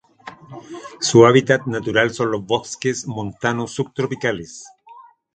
[0.99, 4.65] Su hábitat natural son los bosques montanos subtropicales.